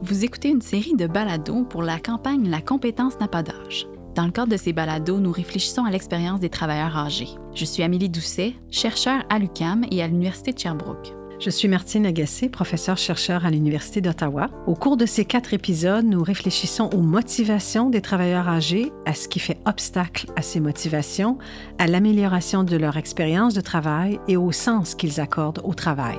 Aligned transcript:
Vous 0.00 0.24
écoutez 0.24 0.48
une 0.48 0.60
série 0.60 0.94
de 0.94 1.08
balados 1.08 1.64
pour 1.64 1.82
la 1.82 1.98
campagne 1.98 2.48
La 2.48 2.60
compétence 2.60 3.18
n'a 3.18 3.26
pas 3.26 3.42
d'âge. 3.42 3.88
Dans 4.14 4.26
le 4.26 4.30
cadre 4.30 4.52
de 4.52 4.56
ces 4.56 4.72
balados, 4.72 5.18
nous 5.18 5.32
réfléchissons 5.32 5.84
à 5.84 5.90
l'expérience 5.90 6.38
des 6.38 6.48
travailleurs 6.48 6.96
âgés. 6.96 7.28
Je 7.52 7.64
suis 7.64 7.82
Amélie 7.82 8.08
Doucet, 8.08 8.54
chercheure 8.70 9.24
à 9.28 9.40
l'UCAM 9.40 9.84
et 9.90 10.00
à 10.00 10.06
l'Université 10.06 10.52
de 10.52 10.58
Sherbrooke. 10.58 11.14
Je 11.40 11.50
suis 11.50 11.66
Martine 11.66 12.06
Agassé, 12.06 12.48
professeure-chercheur 12.48 13.44
à 13.44 13.50
l'Université 13.50 14.00
d'Ottawa. 14.00 14.50
Au 14.68 14.74
cours 14.74 14.96
de 14.96 15.06
ces 15.06 15.24
quatre 15.24 15.52
épisodes, 15.52 16.04
nous 16.04 16.22
réfléchissons 16.22 16.90
aux 16.94 17.02
motivations 17.02 17.90
des 17.90 18.00
travailleurs 18.00 18.48
âgés, 18.48 18.92
à 19.04 19.14
ce 19.14 19.26
qui 19.26 19.40
fait 19.40 19.58
obstacle 19.66 20.26
à 20.36 20.42
ces 20.42 20.60
motivations, 20.60 21.38
à 21.78 21.88
l'amélioration 21.88 22.62
de 22.62 22.76
leur 22.76 22.96
expérience 22.96 23.54
de 23.54 23.60
travail 23.60 24.20
et 24.28 24.36
au 24.36 24.52
sens 24.52 24.94
qu'ils 24.94 25.20
accordent 25.20 25.60
au 25.64 25.74
travail. 25.74 26.18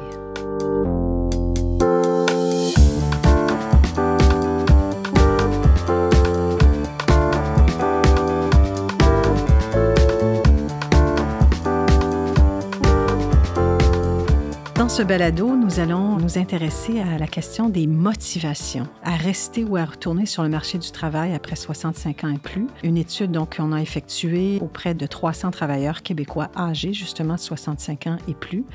Ce 15.00 15.04
balado, 15.06 15.56
nous 15.56 15.80
allons 15.80 16.18
nous 16.18 16.38
intéresser 16.38 17.00
à 17.00 17.18
la 17.18 17.26
question 17.26 17.70
des 17.70 17.88
motivations, 17.88 18.86
à 19.02 19.16
rester 19.16 19.64
ou 19.64 19.78
à 19.78 19.86
retourner 19.86 20.26
sur 20.26 20.44
le 20.44 20.50
marché 20.50 20.78
du 20.78 20.92
travail 20.92 21.34
après 21.34 21.56
65 21.56 22.26
ans 22.26 22.36
et 22.36 22.38
plus. 22.38 22.68
Une 22.84 22.98
étude 22.98 23.32
donc 23.32 23.56
qu'on 23.56 23.72
a 23.72 23.82
effectuée 23.82 24.60
auprès 24.60 24.94
de 24.96 25.08
300 25.08 25.52
travailleurs 25.52 26.04
québécois 26.04 26.52
âgés, 26.54 26.92
justement 26.92 27.36
de 27.36 27.40
65 27.40 28.08
ans 28.08 28.18
et 28.28 28.34
plus. 28.34 28.66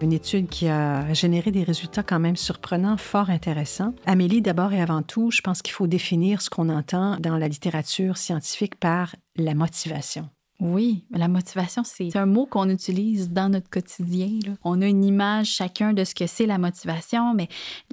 Une 0.00 0.14
étude 0.14 0.48
qui 0.48 0.68
a 0.68 1.12
généré 1.12 1.50
des 1.50 1.64
résultats 1.64 2.02
quand 2.02 2.18
même 2.18 2.36
surprenants, 2.36 2.96
fort 2.96 3.28
intéressants. 3.28 3.92
Amélie, 4.06 4.40
d'abord 4.40 4.72
et 4.72 4.80
avant 4.80 5.02
tout, 5.02 5.30
je 5.30 5.42
pense 5.42 5.60
qu'il 5.60 5.74
faut 5.74 5.86
définir 5.86 6.40
ce 6.40 6.48
qu'on 6.48 6.70
entend 6.70 7.18
dans 7.20 7.36
la 7.36 7.46
littérature 7.46 8.16
scientifique 8.16 8.76
par 8.76 9.16
la 9.36 9.52
motivation. 9.52 10.30
Oui, 10.60 11.04
la 11.10 11.28
motivation, 11.28 11.82
c'est 11.84 12.14
un 12.16 12.26
mot 12.26 12.46
qu'on 12.46 12.68
utilise 12.68 13.30
dans 13.30 13.48
notre 13.48 13.68
quotidien. 13.68 14.38
On 14.62 14.80
a 14.82 14.86
une 14.86 15.04
image 15.04 15.48
chacun 15.48 15.92
de 15.92 16.04
ce 16.04 16.14
que 16.14 16.26
c'est 16.26 16.46
la 16.46 16.58
motivation, 16.58 17.34
mais 17.34 17.48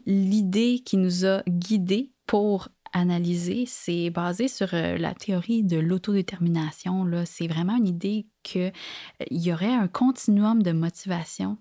l'idée 0.05 0.81
qui 0.85 0.97
nous 0.97 1.25
a 1.25 1.41
guidés 1.47 2.11
pour 2.27 2.69
analyser, 2.93 3.65
c'est 3.67 4.09
basé 4.09 4.47
sur 4.47 4.73
euh, 4.73 4.97
la 4.97 5.13
théorie 5.13 5.63
de 5.63 5.77
l'autodétermination. 5.77 7.05
C'est 7.25 7.47
vraiment 7.47 7.77
une 7.77 7.87
idée 7.87 8.27
qu'il 8.43 8.61
euh, 8.61 9.25
y 9.31 9.51
aurait 9.51 9.73
un 9.73 9.87
continuum 9.87 10.61
de 10.61 10.71
motivation, 10.71 11.57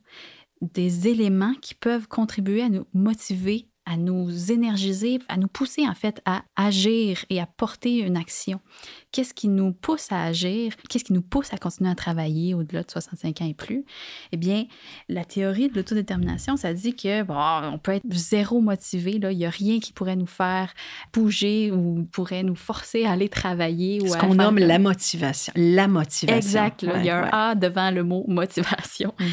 des 0.60 1.08
éléments 1.08 1.54
qui 1.62 1.74
peuvent 1.74 2.08
contribuer 2.08 2.62
à 2.62 2.68
nous 2.68 2.84
motiver 2.92 3.69
à 3.90 3.96
nous 3.96 4.52
énergiser, 4.52 5.18
à 5.28 5.36
nous 5.36 5.48
pousser 5.48 5.86
en 5.88 5.94
fait 5.94 6.22
à 6.24 6.42
agir 6.54 7.24
et 7.28 7.40
à 7.40 7.46
porter 7.46 7.98
une 7.98 8.16
action. 8.16 8.60
Qu'est-ce 9.10 9.34
qui 9.34 9.48
nous 9.48 9.72
pousse 9.72 10.12
à 10.12 10.22
agir? 10.22 10.74
Qu'est-ce 10.88 11.02
qui 11.02 11.12
nous 11.12 11.22
pousse 11.22 11.52
à 11.52 11.58
continuer 11.58 11.90
à 11.90 11.96
travailler 11.96 12.54
au-delà 12.54 12.84
de 12.84 12.90
65 12.90 13.40
ans 13.40 13.46
et 13.46 13.54
plus? 13.54 13.84
Eh 14.30 14.36
bien, 14.36 14.66
la 15.08 15.24
théorie 15.24 15.68
de 15.68 15.74
l'autodétermination, 15.74 16.56
ça 16.56 16.72
dit 16.72 16.94
que 16.94 17.24
bon, 17.24 17.34
on 17.72 17.78
peut 17.78 17.92
être 17.92 18.04
zéro 18.12 18.60
motivé, 18.60 19.18
là, 19.18 19.32
il 19.32 19.38
n'y 19.38 19.46
a 19.46 19.50
rien 19.50 19.80
qui 19.80 19.92
pourrait 19.92 20.14
nous 20.14 20.26
faire 20.26 20.72
bouger 21.12 21.72
ou 21.72 22.06
pourrait 22.12 22.44
nous 22.44 22.54
forcer 22.54 23.04
à 23.06 23.12
aller 23.12 23.28
travailler. 23.28 24.06
Ce 24.06 24.16
qu'on 24.16 24.36
nomme 24.36 24.58
la 24.58 24.78
motivation. 24.78 25.52
La 25.56 25.88
motivation. 25.88 26.36
Exact. 26.36 26.82
il 26.82 27.04
y 27.04 27.10
a 27.10 27.24
un 27.24 27.50
A 27.50 27.54
devant 27.56 27.90
le 27.90 28.04
mot 28.04 28.24
motivation. 28.28 29.14
Mm. 29.18 29.24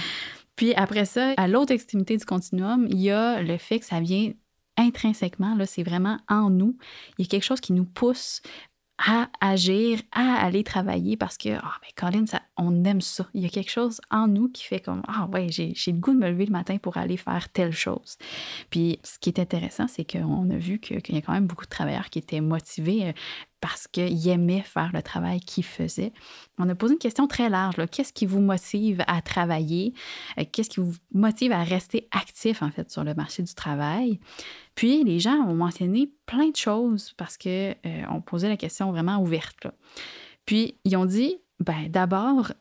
Puis 0.57 0.73
après 0.73 1.05
ça, 1.05 1.33
à 1.37 1.47
l'autre 1.47 1.71
extrémité 1.71 2.17
du 2.17 2.25
continuum, 2.25 2.87
il 2.89 2.99
y 2.99 3.11
a 3.11 3.41
le 3.43 3.57
fait 3.57 3.79
que 3.79 3.85
ça 3.85 3.99
vient 3.99 4.31
intrinsèquement, 4.77 5.55
là, 5.55 5.65
c'est 5.65 5.83
vraiment 5.83 6.19
en 6.29 6.49
nous. 6.49 6.77
Il 7.17 7.25
y 7.25 7.27
a 7.27 7.29
quelque 7.29 7.43
chose 7.43 7.61
qui 7.61 7.73
nous 7.73 7.85
pousse 7.85 8.41
à 8.99 9.29
agir, 9.41 10.01
à 10.11 10.43
aller 10.43 10.63
travailler 10.63 11.17
parce 11.17 11.37
que, 11.37 11.49
ah, 11.49 11.75
ben 11.81 11.89
Colin, 11.95 12.25
on 12.57 12.83
aime 12.83 13.01
ça. 13.01 13.27
Il 13.35 13.43
y 13.43 13.45
a 13.45 13.49
quelque 13.49 13.69
chose 13.69 14.01
en 14.09 14.27
nous 14.27 14.49
qui 14.49 14.63
fait 14.63 14.79
comme, 14.79 15.03
ah 15.07 15.27
ouais, 15.31 15.47
j'ai, 15.49 15.73
j'ai 15.75 15.91
le 15.91 15.99
goût 15.99 16.13
de 16.13 16.17
me 16.17 16.29
lever 16.29 16.47
le 16.47 16.51
matin 16.51 16.77
pour 16.77 16.97
aller 16.97 17.17
faire 17.17 17.49
telle 17.49 17.73
chose. 17.73 18.17
Puis 18.71 18.99
ce 19.03 19.19
qui 19.19 19.29
est 19.29 19.39
intéressant, 19.39 19.87
c'est 19.87 20.03
qu'on 20.03 20.49
a 20.49 20.57
vu 20.57 20.79
qu'il 20.79 21.15
y 21.15 21.17
a 21.17 21.21
quand 21.21 21.33
même 21.33 21.45
beaucoup 21.45 21.65
de 21.65 21.69
travailleurs 21.69 22.09
qui 22.09 22.19
étaient 22.19 22.41
motivés 22.41 23.09
euh, 23.09 23.13
parce 23.67 23.89
qu'ils 23.89 24.29
aimaient 24.29 24.61
faire 24.61 24.91
le 24.93 25.01
travail 25.01 25.41
qu'ils 25.41 25.65
faisaient. 25.65 26.13
On 26.57 26.69
a 26.69 26.73
posé 26.73 26.93
une 26.93 26.99
question 26.99 27.27
très 27.27 27.49
large. 27.49 27.75
Qu'est-ce 27.91 28.13
qui 28.13 28.25
vous 28.25 28.39
motive 28.39 29.03
à 29.07 29.21
travailler? 29.21 29.93
Euh, 30.39 30.45
qu'est-ce 30.49 30.69
qui 30.69 30.79
vous 30.79 30.93
motive 31.13 31.51
à 31.51 31.63
rester 31.63 32.07
actif, 32.11 32.61
en 32.63 32.71
fait, 32.71 32.89
sur 32.89 33.03
le 33.03 33.13
marché 33.13 33.43
du 33.43 33.53
travail? 33.53 34.21
Puis, 34.73 35.03
les 35.03 35.19
gens 35.19 35.35
ont 35.45 35.53
mentionné 35.53 36.09
plein 36.25 36.47
de 36.47 36.55
choses 36.55 37.11
parce 37.17 37.37
qu'on 37.37 37.49
euh, 37.49 38.21
posait 38.25 38.47
la 38.47 38.55
question 38.55 38.89
vraiment 38.89 39.21
ouverte. 39.21 39.67
Puis, 40.45 40.75
ils 40.85 40.95
ont 40.95 41.05
dit, 41.05 41.35
ben, 41.59 41.89
d'abord, 41.89 42.53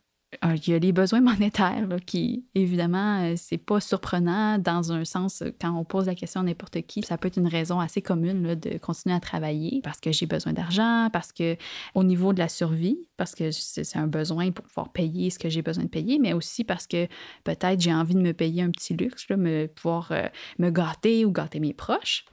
il 0.42 0.69
y 0.69 0.75
a 0.75 0.78
les 0.78 0.92
besoins 0.92 1.20
monétaires 1.22 1.88
qui, 2.04 2.44
évidemment, 2.54 3.22
euh, 3.22 3.34
c'est 3.37 3.59
pas 3.59 3.81
surprenant 3.81 4.59
dans 4.59 4.92
un 4.92 5.04
sens, 5.04 5.42
euh, 5.42 5.50
quand 5.60 5.72
on 5.72 5.84
pose 5.84 6.06
la 6.06 6.14
question 6.14 6.41
à 6.41 6.44
n'importe 6.44 6.82
qui, 6.82 7.03
ça 7.03 7.16
peut 7.16 7.28
être 7.28 7.38
une 7.38 7.47
raison 7.47 7.81
assez 7.81 8.03
commune 8.03 8.54
de 8.54 8.78
continuer 8.78 9.15
à 9.15 9.20
travailler 9.20 9.81
parce 9.82 10.00
que 10.00 10.12
j'ai 10.12 10.26
besoin 10.26 10.53
d'argent, 10.53 11.09
parce 11.12 11.32
que 11.32 11.56
au 11.94 12.04
niveau 12.04 12.32
de 12.32 12.38
la 12.38 12.48
survie, 12.48 12.98
parce 13.16 13.34
que 13.34 13.50
c'est 13.50 13.97
un 13.97 14.06
besoin 14.06 14.50
pour 14.50 14.65
pouvoir 14.66 14.92
payer 14.92 15.31
ce 15.31 15.38
que 15.38 15.48
j'ai 15.48 15.62
besoin 15.62 15.84
de 15.84 15.88
payer, 15.88 16.19
mais 16.19 16.32
aussi 16.32 16.65
parce 16.65 16.86
que 16.86 17.06
peut-être 17.44 17.81
j'ai 17.81 17.92
envie 17.92 18.15
de 18.15 18.20
me 18.20 18.32
payer 18.32 18.62
un 18.62 18.70
petit 18.70 18.94
luxe, 18.94 19.28
là, 19.28 19.36
me, 19.36 19.66
pouvoir 19.66 20.12
me 20.59 20.70
gâter 20.70 21.25
ou 21.25 21.32
gâter 21.32 21.60
mes 21.60 21.72
proches. 21.72 22.25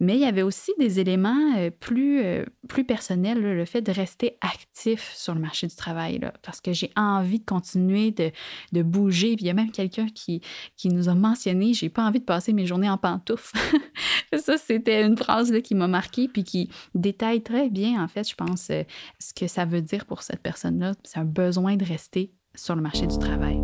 Mais 0.00 0.14
il 0.14 0.20
y 0.20 0.24
avait 0.24 0.42
aussi 0.42 0.72
des 0.78 0.98
éléments 0.98 1.56
euh, 1.56 1.70
plus, 1.70 2.22
euh, 2.24 2.44
plus 2.68 2.84
personnels, 2.84 3.40
le 3.40 3.64
fait 3.64 3.82
de 3.82 3.92
rester 3.92 4.36
actif 4.40 5.12
sur 5.14 5.34
le 5.34 5.40
marché 5.40 5.66
du 5.66 5.76
travail, 5.76 6.20
parce 6.42 6.60
que 6.60 6.72
j'ai 6.72 6.90
envie 6.96 7.38
de 7.38 7.44
continuer 7.44 8.10
de, 8.10 8.32
de 8.72 8.82
bouger. 8.82 9.36
Puis 9.36 9.44
il 9.44 9.48
y 9.48 9.50
a 9.50 9.54
même 9.54 9.70
quelqu'un 9.70 10.06
qui, 10.06 10.40
qui 10.76 10.88
nous 10.88 11.08
a 11.08 11.14
mentionné, 11.14 11.74
j'ai 11.74 11.90
pas 11.90 12.02
envie 12.04 12.20
de 12.20 12.24
passer 12.24 12.52
mes 12.52 12.66
journées 12.66 12.90
en 12.90 12.98
pantoufles. 12.98 13.58
ça, 14.38 14.56
c'était 14.56 15.04
une 15.04 15.16
phrase 15.16 15.52
là, 15.52 15.60
qui 15.60 15.74
m'a 15.74 15.88
marqué, 15.88 16.28
puis 16.28 16.44
qui 16.44 16.70
détaille 16.94 17.42
très 17.42 17.68
bien, 17.68 18.02
en 18.02 18.08
fait, 18.08 18.28
je 18.28 18.34
pense, 18.34 18.70
euh, 18.70 18.82
ce 19.18 19.34
que 19.34 19.46
ça 19.46 19.64
veut 19.64 19.82
dire 19.82 20.06
pour 20.06 20.22
cette 20.22 20.40
personne-là. 20.40 20.94
C'est 21.04 21.18
un 21.18 21.24
besoin 21.24 21.76
de 21.76 21.84
rester 21.84 22.32
sur 22.54 22.74
le 22.74 22.82
marché 22.82 23.06
du 23.06 23.18
travail. 23.18 23.60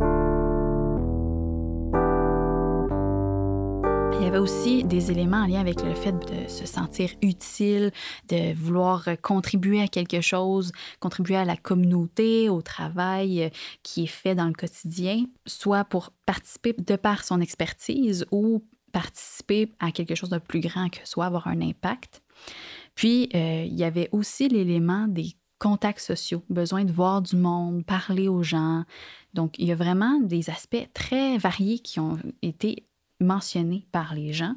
Il 4.18 4.24
y 4.24 4.28
avait 4.28 4.38
aussi 4.38 4.82
des 4.82 5.10
éléments 5.10 5.42
en 5.42 5.46
lien 5.46 5.60
avec 5.60 5.82
le 5.82 5.94
fait 5.94 6.12
de 6.12 6.48
se 6.48 6.66
sentir 6.66 7.10
utile, 7.22 7.92
de 8.28 8.54
vouloir 8.54 9.08
contribuer 9.22 9.82
à 9.82 9.88
quelque 9.88 10.20
chose, 10.20 10.72
contribuer 11.00 11.36
à 11.36 11.44
la 11.44 11.56
communauté, 11.56 12.48
au 12.48 12.62
travail 12.62 13.44
euh, 13.44 13.48
qui 13.82 14.04
est 14.04 14.08
fait 14.08 14.34
dans 14.34 14.46
le 14.46 14.52
quotidien, 14.52 15.24
soit 15.44 15.84
pour 15.84 16.12
participer 16.24 16.72
de 16.72 16.96
par 16.96 17.24
son 17.24 17.40
expertise 17.40 18.26
ou 18.30 18.64
participer 18.90 19.70
à 19.78 19.92
quelque 19.92 20.14
chose 20.14 20.30
de 20.30 20.38
plus 20.38 20.60
grand 20.60 20.88
que 20.88 21.06
soi, 21.06 21.26
avoir 21.26 21.46
un 21.46 21.60
impact. 21.60 22.22
Puis, 22.94 23.28
euh, 23.34 23.64
il 23.66 23.74
y 23.74 23.84
avait 23.84 24.08
aussi 24.12 24.48
l'élément 24.48 25.06
des 25.06 25.36
contacts 25.58 26.00
sociaux, 26.00 26.42
besoin 26.48 26.84
de 26.84 26.92
voir 26.92 27.22
du 27.22 27.36
monde, 27.36 27.84
parler 27.84 28.28
aux 28.28 28.42
gens. 28.42 28.84
Donc, 29.34 29.58
il 29.58 29.66
y 29.66 29.72
a 29.72 29.76
vraiment 29.76 30.20
des 30.20 30.50
aspects 30.50 30.88
très 30.94 31.38
variés 31.38 31.78
qui 31.78 32.00
ont 32.00 32.18
été 32.42 32.86
mentionné 33.20 33.86
par 33.92 34.14
les 34.14 34.32
gens, 34.32 34.54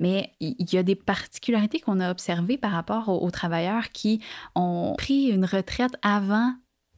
mais 0.00 0.32
il 0.40 0.72
y 0.72 0.78
a 0.78 0.82
des 0.82 0.96
particularités 0.96 1.80
qu'on 1.80 2.00
a 2.00 2.10
observées 2.10 2.58
par 2.58 2.72
rapport 2.72 3.08
aux, 3.08 3.30
travailleurs 3.30 3.90
qui 3.90 4.20
ont 4.54 4.94
pris 4.98 5.28
une 5.28 5.44
retraite 5.44 5.96
avant 6.02 6.54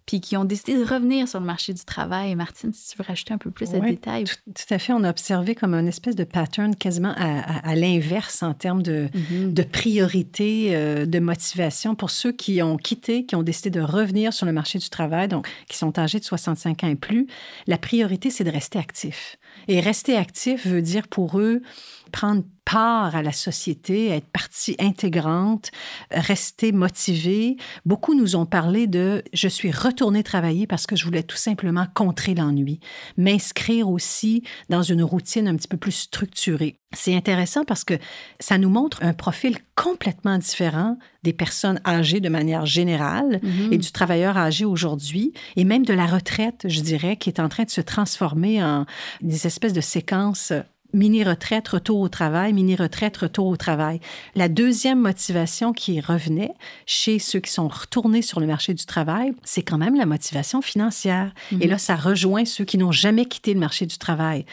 puis 0.06 0.20
qui 0.20 0.36
ont 0.36 0.44
décidé 0.44 0.76
de 0.76 0.84
revenir 0.84 1.28
sur 1.28 1.38
le 1.38 1.46
marché 1.46 1.72
du 1.72 1.84
travail. 1.84 2.34
Martine, 2.34 2.72
si 2.72 2.90
tu 2.90 2.98
veux 2.98 3.04
rajouter 3.06 3.34
un 3.34 3.38
peu 3.38 3.50
plus 3.50 3.70
de 3.70 3.78
détails. 3.78 4.24
Tout, 4.24 4.34
tout, 4.46 4.74
à 4.74 4.78
fait. 4.78 4.92
On 4.92 5.04
a 5.04 5.10
observé 5.10 5.54
comme 5.54 5.74
une 5.74 5.86
espèce 5.86 6.16
de 6.16 6.24
pattern 6.24 6.74
quasiment 6.74 7.14
à, 7.16 7.74
l'inverse 7.76 8.42
en 8.42 8.52
termes 8.52 8.82
de, 8.82 9.08
mm-hmm. 9.14 9.54
de 9.54 9.62
priorité, 9.62 10.74
euh, 10.74 11.06
de 11.06 11.18
motivation 11.20 11.94
pour 11.94 12.10
ceux 12.10 12.32
qui 12.32 12.62
ont 12.62 12.76
quitté, 12.76 13.26
qui 13.26 13.36
ont 13.36 13.42
décidé 13.42 13.70
de 13.70 13.80
revenir 13.80 14.32
sur 14.32 14.44
le 14.44 14.52
marché 14.52 14.78
du 14.78 14.90
travail, 14.90 15.28
donc 15.28 15.48
qui 15.68 15.78
sont 15.78 15.96
âgés 15.98 16.18
de 16.18 16.24
65 16.24 16.84
ans 16.84 16.88
et 16.88 16.96
plus. 16.96 17.26
La 17.66 17.78
priorité, 17.78 18.30
c'est 18.30 18.44
de 18.44 18.50
rester 18.50 18.78
actif. 18.78 19.38
Et 19.68 19.80
rester 19.80 20.16
actif 20.16 20.66
veut 20.66 20.82
dire 20.82 21.08
pour 21.08 21.38
eux 21.38 21.62
prendre 22.10 22.42
part 22.64 23.16
à 23.16 23.22
la 23.22 23.32
société, 23.32 24.08
être 24.08 24.26
partie 24.26 24.76
intégrante, 24.78 25.70
rester 26.10 26.72
motivé. 26.72 27.56
Beaucoup 27.86 28.14
nous 28.14 28.36
ont 28.36 28.46
parlé 28.46 28.86
de 28.86 29.22
je 29.32 29.48
suis 29.48 29.70
retourné 29.70 30.22
travailler 30.22 30.66
parce 30.66 30.86
que 30.86 30.96
je 30.96 31.04
voulais 31.04 31.22
tout 31.22 31.36
simplement 31.36 31.86
contrer 31.94 32.34
l'ennui, 32.34 32.80
m'inscrire 33.16 33.88
aussi 33.88 34.42
dans 34.68 34.82
une 34.82 35.02
routine 35.02 35.48
un 35.48 35.56
petit 35.56 35.68
peu 35.68 35.78
plus 35.78 35.92
structurée. 35.92 36.81
C'est 36.92 37.14
intéressant 37.14 37.64
parce 37.64 37.84
que 37.84 37.94
ça 38.40 38.58
nous 38.58 38.68
montre 38.68 39.02
un 39.02 39.12
profil 39.12 39.56
complètement 39.76 40.38
différent 40.38 40.98
des 41.22 41.32
personnes 41.32 41.80
âgées 41.86 42.20
de 42.20 42.28
manière 42.28 42.66
générale 42.66 43.40
mm-hmm. 43.42 43.72
et 43.72 43.78
du 43.78 43.92
travailleur 43.92 44.36
âgé 44.36 44.64
aujourd'hui 44.64 45.32
et 45.56 45.64
même 45.64 45.84
de 45.84 45.94
la 45.94 46.06
retraite, 46.06 46.66
je 46.68 46.80
dirais, 46.80 47.16
qui 47.16 47.30
est 47.30 47.40
en 47.40 47.48
train 47.48 47.64
de 47.64 47.70
se 47.70 47.80
transformer 47.80 48.62
en 48.62 48.86
des 49.20 49.46
espèces 49.46 49.72
de 49.72 49.80
séquences 49.80 50.52
mini-retraite, 50.92 51.68
retour 51.68 52.00
au 52.00 52.08
travail, 52.08 52.52
mini-retraite, 52.52 53.16
retour 53.16 53.46
au 53.46 53.56
travail. 53.56 54.00
La 54.34 54.48
deuxième 54.48 55.00
motivation 55.00 55.72
qui 55.72 56.00
revenait 56.00 56.52
chez 56.86 57.18
ceux 57.18 57.40
qui 57.40 57.50
sont 57.50 57.68
retournés 57.68 58.22
sur 58.22 58.40
le 58.40 58.46
marché 58.46 58.74
du 58.74 58.84
travail, 58.84 59.32
c'est 59.42 59.62
quand 59.62 59.78
même 59.78 59.96
la 59.96 60.06
motivation 60.06 60.60
financière. 60.62 61.32
Et 61.52 61.64
mhm. 61.64 61.70
là, 61.70 61.78
ça 61.78 61.96
rejoint 61.96 62.44
ceux 62.44 62.64
qui 62.64 62.78
n'ont 62.78 62.92
jamais 62.92 63.26
quitté 63.26 63.54
le 63.54 63.60
marché 63.60 63.86
du 63.86 63.98
travail. 63.98 64.44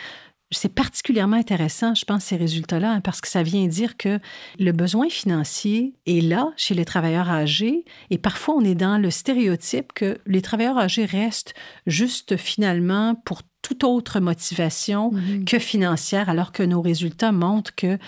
C'est 0.52 0.74
particulièrement 0.74 1.36
intéressant, 1.36 1.94
je 1.94 2.06
pense, 2.06 2.24
ces 2.26 2.36
résultats-là, 2.36 2.94
hein, 2.94 3.02
parce 3.02 3.22
que 3.22 3.28
ça 3.28 3.44
vient 3.44 3.68
dire 3.68 3.98
que 3.98 4.20
le 4.58 4.72
besoin 4.72 5.08
financier 5.08 5.94
est 6.08 6.22
là 6.22 6.52
chez 6.58 6.74
les 6.74 6.86
travailleurs 6.86 7.30
âgés 7.30 7.86
et 8.10 8.18
parfois 8.18 8.56
on 8.56 8.64
est 8.64 8.76
dans 8.76 8.98
le 8.98 9.12
stéréotype 9.12 9.94
que 9.94 10.18
les 10.26 10.42
travailleurs 10.42 10.80
âgés 10.80 11.06
restent 11.06 11.54
juste 11.86 12.36
finalement 12.36 13.14
pour 13.14 13.44
toute 13.62 13.84
autre 13.84 14.20
motivation 14.20 15.12
mm-hmm. 15.12 15.46
que 15.46 15.60
financière, 15.60 16.30
alors 16.30 16.52
que 16.52 16.64
nos 16.64 16.82
résultats 16.82 17.32
montrent 17.32 17.76
que 17.76 18.00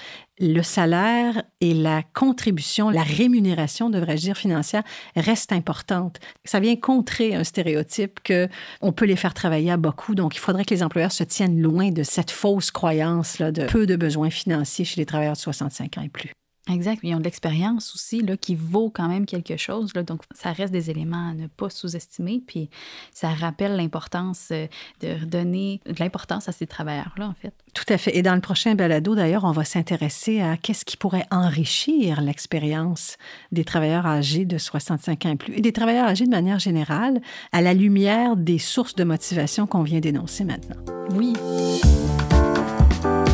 le 0.41 0.63
salaire 0.63 1.43
et 1.61 1.73
la 1.73 2.01
contribution, 2.13 2.89
la 2.89 3.03
rémunération, 3.03 3.89
devrais-je 3.89 4.23
dire, 4.23 4.37
financière, 4.37 4.83
restent 5.15 5.53
importantes. 5.53 6.19
Ça 6.43 6.59
vient 6.59 6.75
contrer 6.75 7.35
un 7.35 7.43
stéréotype 7.43 8.19
que 8.23 8.49
on 8.81 8.91
peut 8.91 9.05
les 9.05 9.15
faire 9.15 9.33
travailler 9.33 9.71
à 9.71 9.77
beaucoup. 9.77 10.15
Donc, 10.15 10.35
il 10.35 10.39
faudrait 10.39 10.65
que 10.65 10.73
les 10.73 10.83
employeurs 10.83 11.11
se 11.11 11.23
tiennent 11.23 11.61
loin 11.61 11.91
de 11.91 12.03
cette 12.03 12.31
fausse 12.31 12.71
croyance 12.71 13.39
là, 13.39 13.51
de 13.51 13.65
peu 13.65 13.85
de 13.85 13.95
besoins 13.95 14.31
financiers 14.31 14.83
chez 14.83 14.99
les 14.99 15.05
travailleurs 15.05 15.33
de 15.33 15.37
65 15.37 15.97
ans 15.99 16.01
et 16.01 16.09
plus. 16.09 16.31
Exact. 16.69 16.99
Ils 17.01 17.15
ont 17.15 17.19
de 17.19 17.23
l'expérience 17.23 17.95
aussi 17.95 18.21
là, 18.21 18.37
qui 18.37 18.55
vaut 18.55 18.91
quand 18.91 19.07
même 19.07 19.25
quelque 19.25 19.57
chose. 19.57 19.93
Là. 19.95 20.03
Donc, 20.03 20.21
ça 20.35 20.51
reste 20.51 20.71
des 20.71 20.91
éléments 20.91 21.29
à 21.29 21.33
ne 21.33 21.47
pas 21.47 21.69
sous-estimer. 21.71 22.43
Puis, 22.45 22.69
ça 23.11 23.29
rappelle 23.29 23.75
l'importance 23.75 24.49
euh, 24.51 24.67
de 25.01 25.19
redonner 25.21 25.81
de 25.85 25.95
l'importance 25.99 26.47
à 26.49 26.51
ces 26.51 26.67
travailleurs-là, 26.67 27.27
en 27.27 27.33
fait. 27.33 27.53
Tout 27.73 27.91
à 27.91 27.97
fait. 27.97 28.15
Et 28.15 28.21
dans 28.21 28.35
le 28.35 28.41
prochain 28.41 28.75
balado, 28.75 29.15
d'ailleurs, 29.15 29.43
on 29.43 29.51
va 29.51 29.63
s'intéresser 29.63 30.41
à 30.41 30.55
qu'est-ce 30.55 30.85
qui 30.85 30.97
pourrait 30.97 31.25
enrichir 31.31 32.21
l'expérience 32.21 33.17
des 33.51 33.63
travailleurs 33.63 34.05
âgés 34.05 34.45
de 34.45 34.57
65 34.57 35.25
ans 35.25 35.31
et 35.31 35.35
plus 35.35 35.53
et 35.55 35.61
des 35.61 35.73
travailleurs 35.73 36.07
âgés 36.07 36.25
de 36.25 36.31
manière 36.31 36.59
générale 36.59 37.21
à 37.51 37.61
la 37.61 37.73
lumière 37.73 38.35
des 38.35 38.59
sources 38.59 38.95
de 38.95 39.03
motivation 39.03 39.65
qu'on 39.65 39.83
vient 39.83 39.99
d'énoncer 39.99 40.43
maintenant. 40.43 40.77
Oui. 41.15 41.33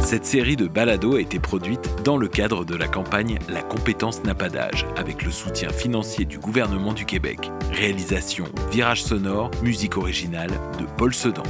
Cette 0.08 0.26
série 0.26 0.56
de 0.56 0.68
balados 0.68 1.18
a 1.18 1.20
été 1.20 1.38
produite 1.38 2.02
dans 2.06 2.16
le 2.16 2.30
cadre 2.30 2.64
de 2.64 2.78
la 2.78 2.88
campagne 2.88 3.40
La 3.50 3.62
compétence 3.62 4.24
n'a 4.24 4.34
pas 4.34 4.48
d'âge, 4.48 4.88
avec 4.96 5.26
le 5.26 5.32
soutien 5.32 5.68
financier 5.68 6.24
du 6.24 6.40
gouvernement 6.40 6.94
du 6.94 7.04
Québec. 7.04 7.52
Réalisation 7.74 8.46
Virage 8.72 9.04
sonore, 9.04 9.52
musique 9.62 9.98
originale 9.98 10.52
de 10.80 10.86
Paul 10.96 11.14
Sedan. 11.14 11.44